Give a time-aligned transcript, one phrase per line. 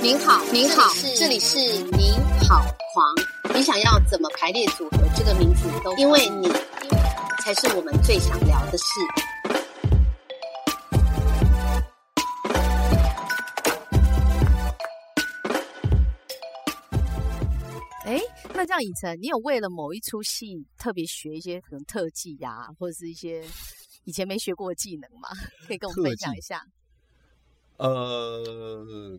[0.00, 2.14] 您好，您好，这里是您
[2.48, 3.14] 好狂。
[3.54, 6.48] 你想要怎么排列组合这个名字都，因为你
[7.44, 8.84] 才是我们最想聊的事。
[18.06, 18.18] 哎，
[18.54, 23.44] 那这样以晨，你有为了某一出戏特别学一些可能特技呀，或者是一些
[24.04, 25.28] 以前没学过的技能吗？
[25.66, 26.64] 可以跟我们分享一下。
[27.76, 29.18] 呃，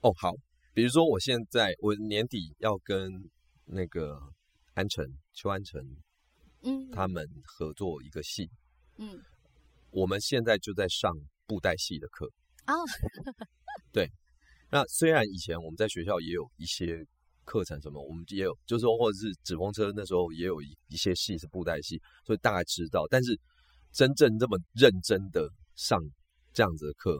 [0.00, 0.34] 哦，好，
[0.74, 3.30] 比如说我现在我年底要跟
[3.64, 4.20] 那个
[4.74, 5.82] 安晨邱安晨，
[6.62, 8.50] 嗯，他们合作一个戏，
[8.96, 9.22] 嗯，
[9.90, 11.10] 我们现在就在上
[11.46, 12.30] 布袋戏的课
[12.66, 12.74] 啊，
[13.90, 14.10] 对，
[14.70, 17.06] 那虽然以前我们在学校也有一些
[17.48, 23.38] 课程，什么我们也有，就是说或者是纸风车那时候也有一一些戏是布袋戏，所以大概知道，但是。
[23.90, 25.98] 真正这么认真的上
[26.52, 27.18] 这样子的课，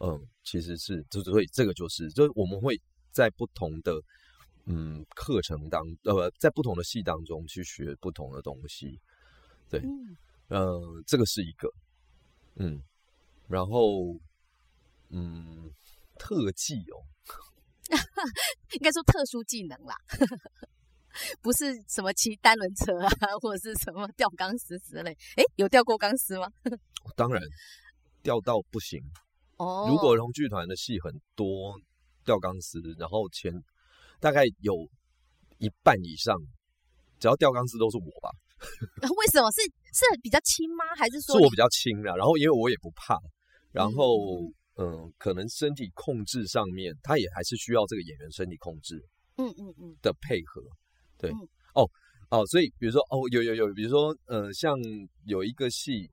[0.00, 2.78] 嗯，其实是，就所以这个就是，就是我们会
[3.10, 3.98] 在不同的
[4.66, 9.00] 嗯课程当呃，在不同的戏当中去学不同的东西，
[9.70, 9.80] 对，
[10.50, 11.72] 嗯，这个是一个，
[12.56, 12.82] 嗯，
[13.48, 14.14] 然后
[15.08, 15.72] 嗯，
[16.18, 17.00] 特技哦，
[18.74, 19.94] 应该说特殊技能啦。
[21.42, 23.10] 不是什么骑单轮车啊，
[23.42, 25.12] 或者是什么吊钢丝之类。
[25.36, 26.48] 哎，有吊过钢丝吗？
[27.14, 27.42] 当然，
[28.22, 28.98] 吊到不行。
[29.58, 31.78] 哦，如果儿童剧团的戏很多
[32.24, 33.52] 吊钢丝，然后前
[34.20, 34.72] 大概有
[35.58, 36.34] 一半以上，
[37.20, 38.30] 只要吊钢丝都是我吧。
[39.02, 39.60] 为什么是
[39.92, 40.84] 是比较轻吗？
[40.96, 42.16] 还是说是我比较轻啊？
[42.16, 43.18] 然后因为我也不怕，
[43.70, 44.16] 然后
[44.76, 49.04] 嗯，可能身体控制上面，他也还是需要这个演员身体控制，
[49.36, 50.62] 嗯嗯嗯的配合。
[51.18, 51.30] 对，
[51.74, 51.88] 哦，
[52.30, 54.76] 哦，所以比如说，哦，有有有，比如说，呃，像
[55.24, 56.10] 有一个戏，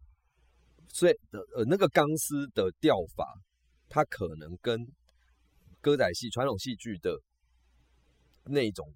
[0.90, 3.26] 所以的呃那个钢丝的吊法，
[3.88, 4.86] 它可能跟
[5.82, 7.18] 歌仔戏传统戏剧的
[8.44, 8.94] 那种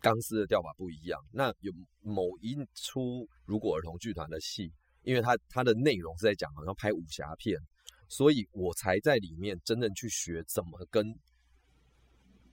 [0.00, 1.20] 钢丝的吊法不一样。
[1.32, 1.72] 那有
[2.02, 4.72] 某一出如果儿童剧团的戏，
[5.02, 7.56] 因为它它的内容是在讲好像拍武侠片，
[8.08, 11.18] 所以我才在里面真正去学怎么跟。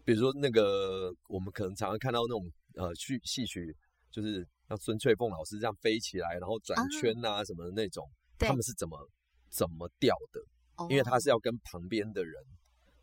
[0.06, 3.74] 比如说那个，我们可能常常看到那种呃，去戏曲，
[4.12, 8.06] 就是像孙翠凤老师这样飞起来，然后转圈啊什么的那种，
[8.38, 9.10] 他们是怎么
[9.50, 10.42] 怎么掉的？
[10.90, 12.34] 因为他是要跟旁边的人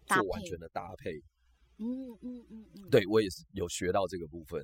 [0.05, 1.13] 做完全的搭配。
[1.79, 4.63] 嗯嗯嗯嗯，对我也是有学到这个部分。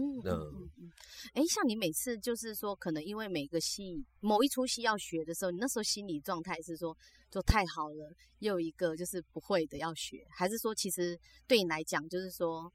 [0.00, 0.90] 嗯嗯嗯，
[1.34, 6.96] 哎，像你每次就是说，可能因为每个戏某一出戏要学的时候，你那时候心理状态是说，
[7.30, 12.72] 就太好了，又有一个就是不会的要学，还是说其实对你来讲，就是说，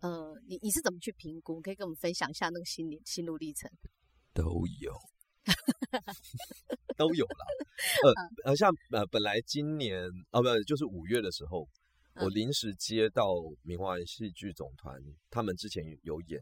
[0.00, 1.60] 呃，你你是怎么去评估？
[1.60, 3.70] 可以跟我们分享一下那个心理心路历程？
[4.32, 4.42] 都
[4.80, 4.92] 有，
[6.96, 7.46] 都有了。
[8.44, 11.68] 呃呃，像呃，本来今年哦不，就是五月的时候。
[12.16, 13.26] 我临时接到
[13.62, 14.96] 明华戏剧总团，
[15.30, 16.40] 他们之前有演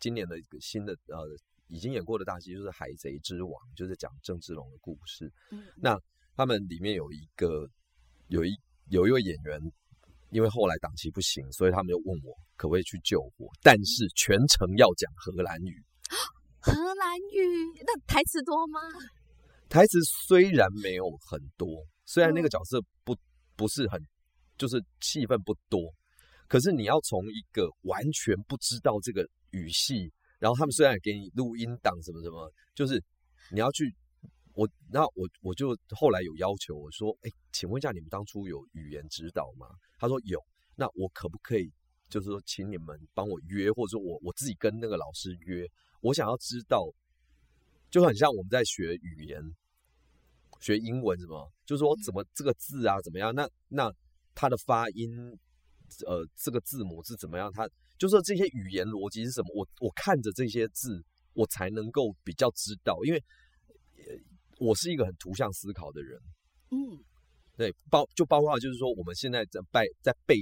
[0.00, 1.24] 今年的一个新的呃，
[1.68, 5.32] 已经演过的大戏，就是《海贼之王》，就是讲郑芝龙的故事。
[5.52, 5.96] 嗯，那
[6.36, 7.68] 他们里面有一个
[8.26, 8.50] 有一
[8.88, 9.60] 有一位演员，
[10.30, 15.80] 因为后来档期不行，所以他们就问我可不可以去救火，但是全程要讲荷兰语。
[16.58, 18.80] 荷兰语那台词多吗？
[19.68, 23.16] 台词虽然没有很多，虽然那个角色不
[23.54, 24.02] 不是很。
[24.56, 25.92] 就是戏份不多，
[26.46, 33.02] 可是你要从一个完全不知道这个语系，然后他们虽然给你录音档什么什么，就是
[33.50, 33.92] 你要去
[34.54, 39.66] 我那我我就后来有要求我说，哎，请问一下你们当初有语言指导吗？
[39.98, 40.40] 他说有，
[40.76, 41.68] 那我可不可以
[42.08, 45.68] 就是说请你们帮我约，或者说我我自己跟那个老师约，
[46.00, 46.86] 我想要知道，
[47.90, 49.42] 就很像我们在学语言，
[50.60, 53.34] 学英文什么，就是说怎么这个字啊怎么样？
[53.34, 53.92] 那那。
[54.34, 55.38] 它的发音，
[56.06, 57.50] 呃，这个字母是怎么样？
[57.52, 59.48] 它就是这些语言逻辑是什么？
[59.54, 61.02] 我我看着这些字，
[61.32, 63.22] 我才能够比较知道，因为
[64.58, 66.20] 我是一个很图像思考的人。
[66.70, 66.98] 嗯，
[67.56, 70.36] 对，包就包括就是说，我们现在在背在背，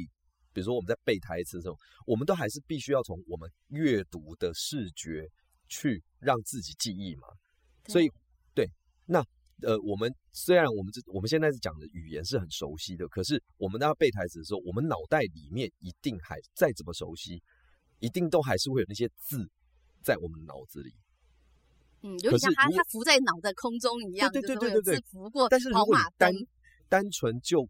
[0.53, 1.77] 比如说我们在背台词的时候，
[2.07, 5.29] 我们都还是必须要从我们阅读的视觉
[5.69, 7.29] 去让自己记忆嘛。
[7.89, 8.11] 所以，
[8.55, 8.71] 对，
[9.07, 9.23] 那。
[9.63, 17.43] 呃，我们虽然我们这我们现在是讲的语言是很熟悉的，可是我们要背台词的时候，我们脑袋里面一定还再怎么熟悉，
[18.01, 19.51] 一定都还是会有那些字
[20.03, 20.93] 在我们脑子里。
[22.03, 25.49] 嗯，有点像它它浮在脑的空中一样，对对对对对，浮过。
[25.49, 26.33] 但是如果单
[26.89, 27.69] 单纯就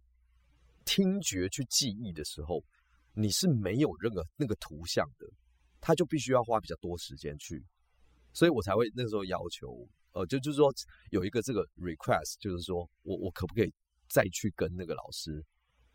[0.84, 2.64] 听觉去记忆的时候，
[3.14, 5.26] 你是没有任何那个图像的，
[5.80, 7.62] 他就必须要花比较多时间去
[8.32, 10.72] 所以我才会那时候要求，呃，就就是说
[11.10, 13.72] 有一个这个 request，就是说我我可不可以
[14.08, 15.44] 再去跟那个老师，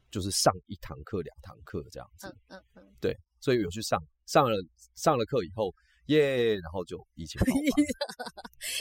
[0.10, 2.28] 就是上一堂课、两堂课这样子。
[2.28, 4.58] 嗯嗯嗯，对，所以有去上，上了
[4.96, 5.74] 上了课以后，
[6.08, 7.84] 耶，然后就疫情爆发。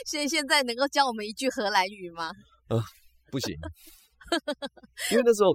[0.05, 2.31] 现现在能够教我们一句荷兰语吗？
[3.31, 3.55] 不行，
[5.11, 5.51] 因为那时候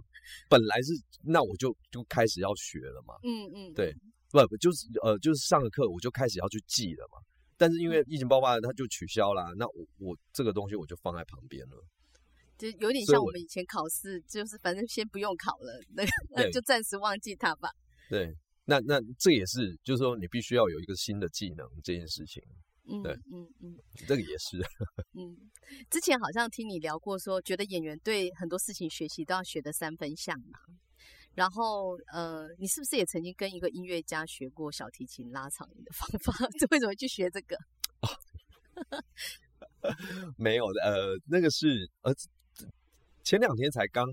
[0.48, 0.92] 本来是，
[1.24, 3.14] 那我就就开始要学了嘛。
[3.22, 3.92] 嗯嗯，对，
[4.30, 7.18] 不不就是呃就是上了课我就开始要去记了嘛。
[7.62, 11.76] 但是因为疫情爆发，它就取消了，那我我这个东西我就放在旁边了。
[12.58, 16.02] 就有点像我们以前考试，就是反正先不用考了，那
[16.34, 17.70] 那就暂时忘记它吧。
[18.10, 22.42] 对，那那这也是，就是说你必须要有一个新的技能这件事情。
[22.90, 23.76] 嗯，对嗯嗯
[24.08, 24.58] 这个也是。
[25.14, 25.38] 嗯。
[25.88, 30.58] 之前好像听你聊过，说觉得演员对很多事情学习都要学的三分像嘛。
[31.34, 36.32] 然后呃，你是不是也曾经跟一个音乐家学过小提琴拉长音的方法？
[36.58, 37.56] 这为什么去学这个？
[40.36, 42.14] 没有的，呃，那个是呃
[43.24, 44.06] 前两天才刚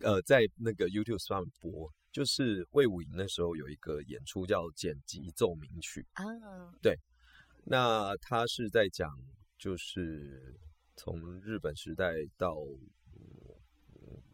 [0.00, 6.24] 呃在那个 YouTube 上播，就是魏武营那时候有一个演出叫剪辑奏鸣曲啊，
[6.82, 6.98] 对，
[7.64, 9.10] 那他是在讲
[9.56, 10.54] 就是
[10.96, 12.56] 从日本时代到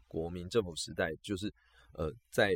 [0.08, 1.52] 国民政府时代，就是
[1.94, 2.54] 呃在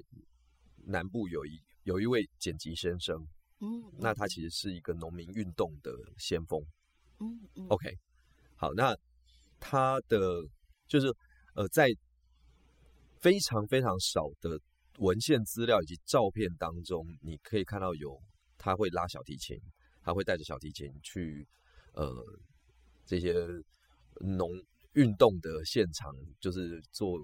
[0.87, 3.17] 南部有一有一位剪辑先生，
[3.61, 6.61] 嗯，那他其实是一个农民运动的先锋。
[7.21, 7.97] 嗯嗯 OK，
[8.57, 8.95] 好，那
[9.61, 10.43] 他的
[10.87, 11.07] 就是
[11.55, 11.89] 呃，在
[13.21, 14.61] 非常非常少的
[14.99, 18.21] 文献资料以及照片当中，你可以看到有
[18.59, 19.59] 他会拉小提琴，
[20.03, 21.47] 他会带着小提琴去
[21.95, 22.13] 呃
[23.07, 23.35] 这些
[24.21, 24.51] 农
[24.93, 27.19] 运动的现场，就是做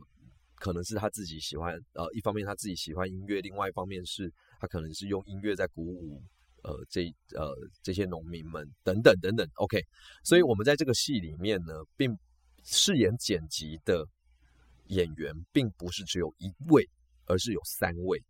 [0.60, 6.22] 可能是他自己喜欢呃，一方面他自己喜欢音乐，另外一方面是他可能是用音乐在鼓舞。
[6.62, 9.82] 呃，这呃这些农民们等等等等，OK，
[10.22, 12.14] 所以我们在这个戏里面呢，并
[12.62, 14.06] 饰演剪辑的
[14.88, 16.86] 演员，并不是只有一位，
[17.24, 18.22] 而是有三位。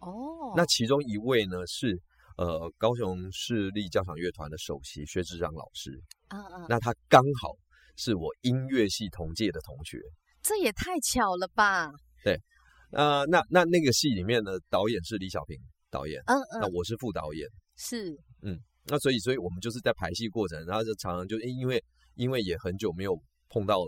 [0.00, 1.96] 哦，那其中一位呢是
[2.36, 7.54] 呃高雄市立交响乐团的首席薛志章老师，啊啊，那他刚好
[7.94, 10.00] 是我音乐系同届的同学。
[10.48, 11.92] 这也太巧了吧？
[12.24, 12.40] 对
[12.92, 15.54] 呃，那那那个戏里面的，导演是李小平
[15.90, 17.46] 导演，嗯那嗯，我是副导演。
[17.76, 21.84] 是，嗯那所以，所以我们就是在排戏过程，然后就常常就因为
[22.14, 23.14] 因为也很久没有
[23.50, 23.80] 碰到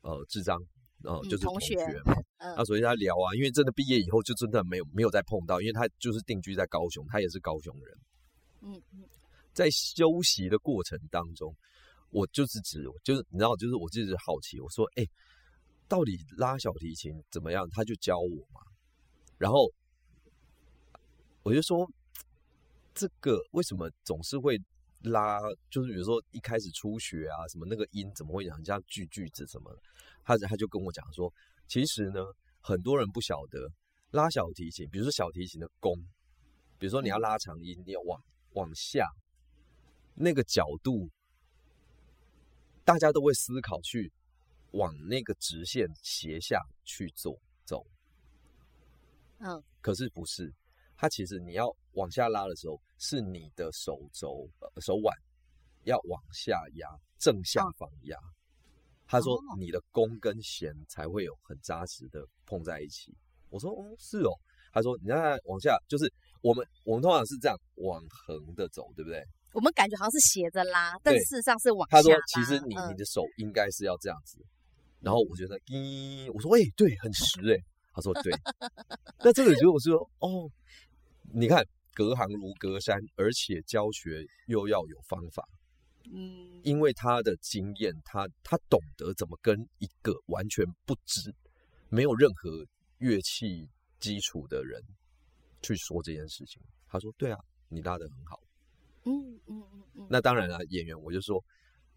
[0.00, 0.58] 呃智障，
[1.04, 7.98] 呃嗯就是同学嘛，嗯那所以他聊啊，因为真的毕业以后就真的没有没有再碰到，因为他就是定居在高雄，他也是高雄人，
[8.62, 9.04] 嗯嗯
[9.54, 11.54] 在休息的过程当中，
[12.10, 15.04] 我就是指就是你知道，就是我就是好奇，我说哎，
[15.90, 17.68] 到底拉小提琴怎么样？
[17.72, 18.62] 他就教我嘛，
[19.36, 19.70] 然后
[21.42, 21.86] 我就说。
[22.92, 24.60] 这个为什么总是会
[25.04, 25.40] 拉？
[25.70, 29.74] 就是比如说一开始初学啊，什么那个音怎么会很像句句子什么？
[30.24, 31.32] 他他就跟我讲说，
[31.66, 32.20] 其实呢，
[32.60, 33.70] 很多人不晓得
[34.10, 35.96] 拉小提琴，比如说小提琴的弓，
[36.78, 38.20] 比如说你要拉长音，你要往
[38.54, 39.08] 往下
[40.14, 41.08] 那个角度，
[42.84, 44.12] 大家都会思考去
[44.72, 47.84] 往那个直线斜下去做走，
[49.38, 50.52] 嗯，可是不是。
[50.96, 55.16] 它其实你要往下拉的时候，是你的手肘、呃、手腕
[55.84, 56.86] 要往下压，
[57.18, 58.18] 正下方压。
[59.06, 63.16] 他说哦你的弓跟弦才会有很扎实的碰在一起。
[63.48, 64.30] 我说哦是哦。
[64.72, 66.04] 他说你看往下，就是
[66.42, 69.20] 我们我们通常是这样往横的走，对不对？
[69.52, 72.02] 我们感觉好像是斜着拉，但事实上是往下拉。
[72.02, 74.38] 他说其实你嗯你的手应该是要这样子。
[75.00, 77.58] 然后我觉得咦，我说哎对，很实哎。
[77.92, 78.32] 他说对。
[79.18, 80.50] 那这个就我说哦。
[81.32, 81.64] 你看，
[81.94, 85.48] 隔行如隔山，而且教学又要有方法。
[86.10, 91.32] 嗯，因为他的经验，他他懂得怎么跟一个完全不知、
[91.88, 92.66] 没有任何
[92.98, 93.68] 乐器
[94.00, 94.82] 基础的人
[95.62, 96.60] 去说这件事情。
[96.88, 97.38] 他说：“对啊，
[97.68, 98.40] 你拉得很好。
[99.04, 101.40] 嗯嗯嗯嗯，那当然了，演员我就说，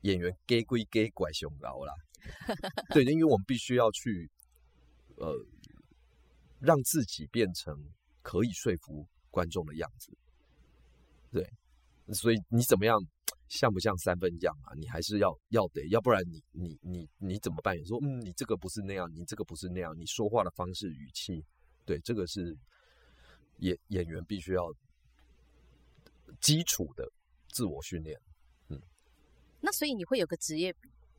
[0.02, 1.94] 演员给归给，拐熊高啦。
[2.94, 4.30] 对，因为我们必须要去，
[5.18, 5.34] 呃，
[6.60, 7.76] 让自己变成
[8.22, 9.08] 可以说服。
[9.34, 10.16] 观众的样子，
[11.32, 11.44] 对，
[12.14, 12.96] 所以你怎么样
[13.48, 14.76] 像不像三分样啊？
[14.76, 17.76] 你还是要要得，要不然你你你你怎么办？
[17.76, 21.44] 有说嗯，你这个不是那样，你这个不是那样，你说话的方式语气，
[21.84, 22.56] 对，这个是
[23.58, 24.72] 演演员必须要
[26.40, 27.12] 基础的
[27.48, 28.16] 自我训练。
[28.70, 28.80] 嗯，
[29.62, 30.72] 那所以你会有个职业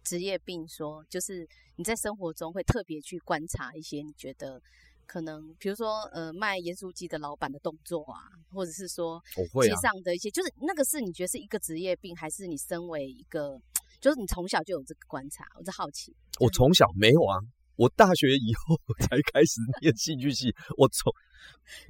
[0.04, 4.60] 职业病，说就是你在生活中会特别去观察一些你觉得
[5.06, 8.20] 可能比如说呃卖盐酥鸡的老板的动作啊，
[8.52, 9.20] 或者是说
[9.62, 13.60] 街上的一些，就是那个是你觉得是一个职业病，还是你身为一个，
[14.00, 15.44] 就是你从小就有这个观察？
[15.58, 16.14] 我在好奇。
[16.40, 17.38] 我从小没有啊，
[17.76, 20.54] 我大学以后才开始念戏剧系。
[20.76, 21.12] 我从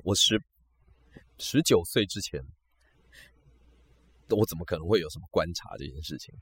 [0.02, 0.40] 我十
[1.38, 2.40] 十九岁之前，
[4.30, 6.34] 我怎么可能会有什么观察这件事情？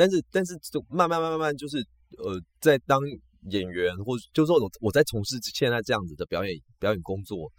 [0.00, 1.78] 对，但是但是就慢慢慢慢慢就是
[2.18, 2.98] 呃，在当
[3.50, 7.52] 演员或者就是说我我在从事现在这样子的表演表演工作，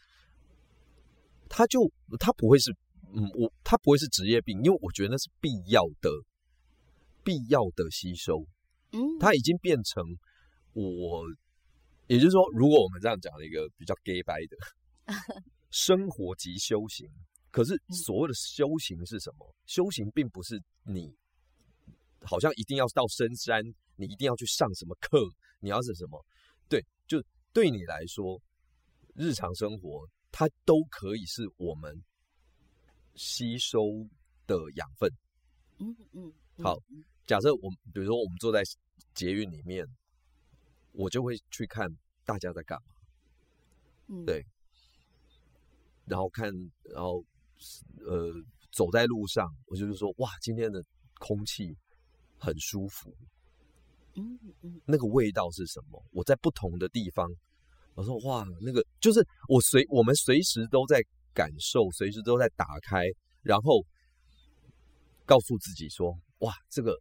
[1.48, 1.80] 他就
[2.20, 2.72] 他不会是
[3.14, 6.10] 嗯我他不会是职业病，因为我觉得那是必要的
[7.24, 8.46] 必要的吸收。
[8.94, 10.04] 嗯，它已经变成
[10.74, 11.24] 我，
[12.08, 14.58] 也就是说，如果我们这样讲的一个比较 gay 白的
[15.72, 17.08] 生活及修行，
[17.52, 19.56] 可是所谓的修行是什么？
[19.66, 21.10] 修行并不是你
[22.22, 23.64] 好像一定要到深山，
[23.96, 26.24] 你一定要去上什么课，你要是什么？
[26.70, 28.42] 对，就对你来说，
[29.16, 32.02] 日常生活它都可以是我们
[33.16, 33.80] 吸收
[34.48, 35.12] 的养分。
[35.80, 36.78] 嗯嗯，嗯好，
[37.26, 38.64] 假设我们比如说我们坐在
[39.14, 39.86] 捷运里面，
[40.92, 41.90] 我就会去看
[42.24, 42.96] 大家在干嘛，
[44.08, 44.46] 嗯对
[46.06, 46.52] 然后看，
[46.84, 47.24] 然后
[48.06, 48.32] 呃
[48.72, 50.84] 走在路上，我就是说哇，今天的
[51.20, 51.76] 空气
[52.42, 53.16] 很舒服，
[54.16, 56.04] 嗯嗯那个味道是什么？
[56.12, 57.30] 我在不同的地方，
[57.94, 61.00] 我说哇，那个就是我随我们随时都在
[61.34, 63.06] 感受，随时都在打开，
[63.44, 63.86] 然后
[65.24, 67.00] 告诉自己说哇，这个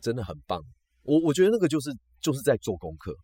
[0.00, 0.60] 真的很棒。
[1.04, 3.14] 我我觉得那个就是就是在做功课。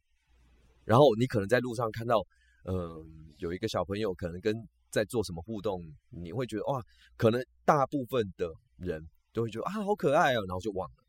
[0.85, 2.25] 然后你可能在路上看到，
[2.65, 4.55] 嗯、有一个小朋友可能跟
[4.91, 6.81] 在做什么互动，你会觉得哇，
[7.17, 11.04] 可能大部分的人都会觉得啊好可爱哦，然后就忘了。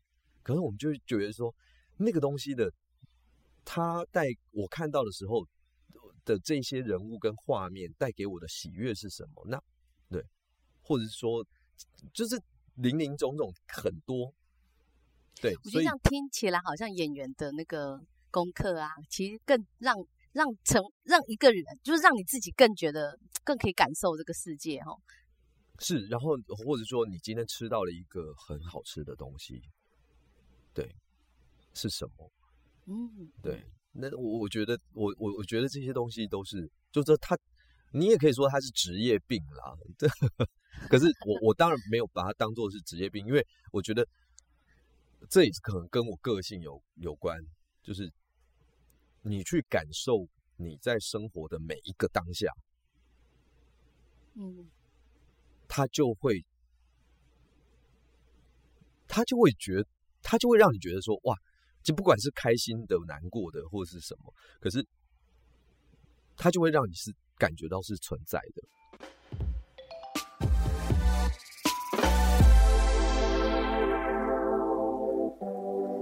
[0.46, 1.52] 可是我们就会觉得说，
[1.96, 2.72] 那个东西的，
[3.64, 5.44] 它带我看到的时候
[6.24, 9.44] 的这些人物跟画面带给我的喜悦是什么？
[9.48, 9.60] 那
[10.08, 10.24] 对，
[10.82, 11.44] 或者是说，
[12.14, 12.40] 就是
[12.76, 14.32] 林林总总很多，
[15.42, 18.00] 对，我觉得这样听起来好像演员的那个
[18.30, 19.96] 功课啊，其实更让
[20.30, 24.94] 让成让一个人，就是让你自己更觉得更可以感受这个世界哦。
[25.80, 29.60] 是，然后或者说你今天吃到了一个很好吃的东西，
[30.76, 30.94] 对，
[31.72, 32.30] 是什么？
[32.84, 37.36] 嗯，对，那我我觉得我我我觉得这些东西都是，就是说他，
[37.92, 39.74] 你也可以说他是职业病啦。
[39.96, 40.06] 这
[40.90, 44.06] 可是我我当然没有把它当做是职业病，因为我觉得
[45.30, 47.42] 这也是可能跟我个性有有关，
[47.82, 48.12] 就是
[49.22, 52.54] 你去感受你在生活的每一个当下，
[54.34, 54.68] 嗯
[55.66, 56.44] 他就会，
[59.08, 59.84] 他就会觉，
[60.28, 61.36] 它就会让你觉得说，哇，
[61.84, 64.84] 就不管是开心的、难过的，或者是什么，可是
[66.36, 68.62] 它就会让你是感觉到是存在的。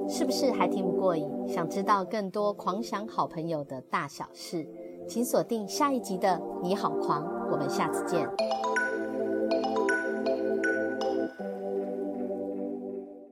[0.09, 1.29] 是不是还听不过瘾？
[1.47, 4.67] 想知道更多狂想好朋友的大小事，
[5.07, 6.29] 请锁定下一集的
[6.63, 8.27] 《你好狂》，我们下次见。